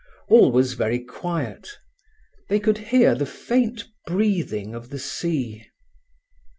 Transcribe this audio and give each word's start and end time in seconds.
All 0.29 0.51
was 0.51 0.73
very 0.73 0.97
quiet. 0.97 1.77
They 2.49 2.59
could 2.59 2.79
hear 2.89 3.13
the 3.13 3.27
faint 3.27 3.85
breathing 4.07 4.73
of 4.73 4.89
the 4.89 4.97
sea. 4.97 5.67